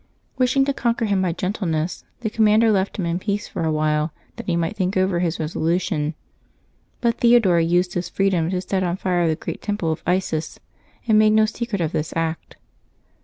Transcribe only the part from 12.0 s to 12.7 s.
act.